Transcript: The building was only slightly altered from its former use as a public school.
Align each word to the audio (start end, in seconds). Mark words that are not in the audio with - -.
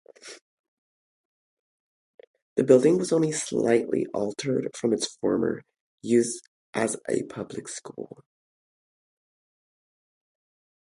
The 2.55 2.63
building 2.63 2.97
was 2.97 3.11
only 3.11 3.31
slightly 3.31 4.07
altered 4.15 4.75
from 4.75 4.93
its 4.93 5.05
former 5.17 5.61
use 6.01 6.41
as 6.73 6.97
a 7.07 7.21
public 7.25 7.67
school. 7.67 8.23